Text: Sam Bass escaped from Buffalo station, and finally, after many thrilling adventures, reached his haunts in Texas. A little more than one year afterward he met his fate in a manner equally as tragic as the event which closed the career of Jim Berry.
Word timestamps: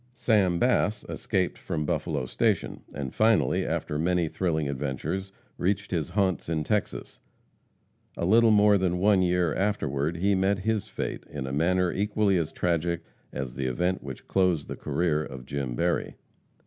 Sam 0.15 0.57
Bass 0.57 1.05
escaped 1.09 1.59
from 1.59 1.85
Buffalo 1.85 2.25
station, 2.25 2.81
and 2.91 3.13
finally, 3.13 3.63
after 3.63 3.99
many 3.99 4.27
thrilling 4.27 4.67
adventures, 4.67 5.31
reached 5.59 5.91
his 5.91 6.09
haunts 6.09 6.49
in 6.49 6.63
Texas. 6.63 7.19
A 8.17 8.25
little 8.25 8.49
more 8.49 8.79
than 8.79 8.97
one 8.97 9.21
year 9.21 9.53
afterward 9.53 10.17
he 10.17 10.33
met 10.33 10.57
his 10.57 10.87
fate 10.87 11.23
in 11.29 11.45
a 11.45 11.53
manner 11.53 11.93
equally 11.93 12.37
as 12.39 12.51
tragic 12.51 13.03
as 13.31 13.53
the 13.53 13.67
event 13.67 14.01
which 14.01 14.27
closed 14.27 14.67
the 14.67 14.75
career 14.75 15.23
of 15.23 15.45
Jim 15.45 15.75
Berry. 15.75 16.15